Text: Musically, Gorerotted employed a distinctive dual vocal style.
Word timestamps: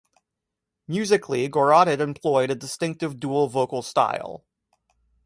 Musically, 0.87 1.47
Gorerotted 1.47 1.99
employed 1.99 2.49
a 2.49 2.55
distinctive 2.55 3.19
dual 3.19 3.47
vocal 3.49 3.83
style. 3.83 4.43